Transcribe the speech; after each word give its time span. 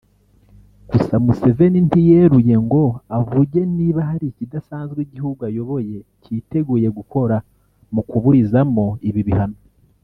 Gusa 0.89 1.13
Museveni 1.25 1.79
ntiyeruye 1.87 2.55
ngo 2.65 2.83
avuge 3.19 3.59
niba 3.77 4.01
hari 4.09 4.25
ikidasanze 4.27 4.97
igihugu 5.05 5.39
ayoboye 5.49 5.97
cyiteguye 6.23 6.87
gukora 6.97 7.35
mu 7.93 8.01
kuburizamo 8.09 8.85
ibi 9.09 9.21
bihano 9.29 9.59